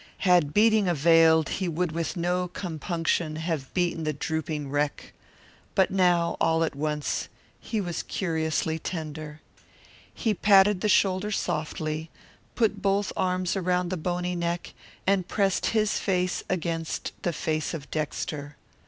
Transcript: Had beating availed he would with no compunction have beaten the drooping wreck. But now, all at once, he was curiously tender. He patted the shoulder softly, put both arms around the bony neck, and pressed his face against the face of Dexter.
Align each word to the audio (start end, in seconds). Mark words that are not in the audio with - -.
Had 0.25 0.51
beating 0.51 0.87
availed 0.87 1.47
he 1.49 1.67
would 1.67 1.91
with 1.91 2.17
no 2.17 2.47
compunction 2.47 3.35
have 3.35 3.71
beaten 3.75 4.03
the 4.03 4.13
drooping 4.13 4.71
wreck. 4.71 5.13
But 5.75 5.91
now, 5.91 6.37
all 6.41 6.63
at 6.63 6.75
once, 6.75 7.29
he 7.59 7.79
was 7.79 8.01
curiously 8.01 8.79
tender. 8.79 9.41
He 10.11 10.33
patted 10.33 10.81
the 10.81 10.89
shoulder 10.89 11.29
softly, 11.29 12.09
put 12.55 12.81
both 12.81 13.13
arms 13.15 13.55
around 13.55 13.89
the 13.89 13.95
bony 13.95 14.33
neck, 14.35 14.73
and 15.05 15.27
pressed 15.27 15.67
his 15.67 15.99
face 15.99 16.43
against 16.49 17.11
the 17.21 17.31
face 17.31 17.71
of 17.75 17.91
Dexter. 17.91 18.57